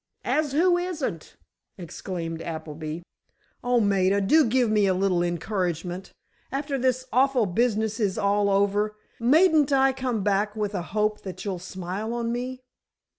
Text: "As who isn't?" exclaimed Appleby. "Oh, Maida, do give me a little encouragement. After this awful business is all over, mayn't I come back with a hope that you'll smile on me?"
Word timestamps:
"As 0.25 0.53
who 0.53 0.79
isn't?" 0.79 1.35
exclaimed 1.77 2.41
Appleby. 2.41 3.01
"Oh, 3.63 3.79
Maida, 3.79 4.19
do 4.19 4.45
give 4.47 4.67
me 4.71 4.87
a 4.87 4.95
little 4.95 5.21
encouragement. 5.21 6.11
After 6.51 6.79
this 6.79 7.05
awful 7.13 7.45
business 7.45 7.99
is 7.99 8.17
all 8.17 8.49
over, 8.49 8.95
mayn't 9.19 9.71
I 9.71 9.93
come 9.93 10.23
back 10.23 10.55
with 10.55 10.73
a 10.73 10.81
hope 10.97 11.21
that 11.21 11.45
you'll 11.45 11.59
smile 11.59 12.15
on 12.15 12.31
me?" 12.31 12.61